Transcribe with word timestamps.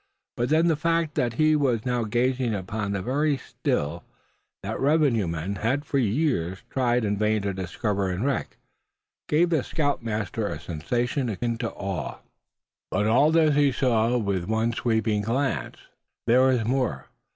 But 0.35 0.49
then 0.49 0.65
the 0.65 0.75
fact 0.75 1.13
that 1.13 1.33
he 1.33 1.55
was 1.55 1.85
now 1.85 2.05
gazing 2.05 2.55
upon 2.55 2.91
the 2.93 3.03
very 3.03 3.37
Still 3.37 4.03
that 4.63 4.79
revenue 4.79 5.27
men 5.27 5.57
had 5.57 5.85
for 5.85 5.99
years 5.99 6.63
tried 6.71 7.05
in 7.05 7.17
vain 7.19 7.43
to 7.43 7.53
discover 7.53 8.09
and 8.09 8.25
wreck, 8.25 8.57
gave 9.27 9.51
the 9.51 9.63
scoutmaster 9.63 10.47
a 10.47 10.59
sensation 10.59 11.29
akin 11.29 11.59
to 11.59 11.69
awe. 11.73 12.15
But 12.89 13.05
all 13.05 13.29
this 13.31 13.53
he 13.53 13.71
saw 13.71 14.17
with 14.17 14.45
one 14.45 14.73
sweeping 14.73 15.21
glance. 15.21 15.77
There 16.25 16.41
was 16.41 16.65
more. 16.65 17.05